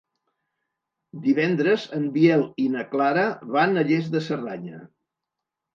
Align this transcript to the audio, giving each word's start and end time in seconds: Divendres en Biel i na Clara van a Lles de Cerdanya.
Divendres 1.25 1.85
en 1.99 2.09
Biel 2.17 2.47
i 2.67 2.67
na 2.79 2.89
Clara 2.95 3.29
van 3.59 3.79
a 3.83 3.89
Lles 3.93 4.13
de 4.17 4.25
Cerdanya. 4.31 4.83